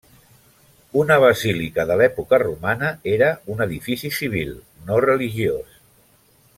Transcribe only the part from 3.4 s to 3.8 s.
un